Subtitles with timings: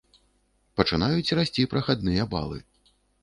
[0.81, 2.59] Пачынаюць расці прахадныя балы.